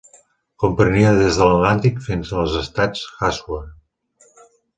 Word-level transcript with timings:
Comprenia 0.61 1.11
des 1.19 1.37
de 1.41 1.49
l'Atlàntic 1.49 2.01
fins 2.07 2.33
als 2.41 2.57
estats 2.63 3.05
haussa. 3.21 3.61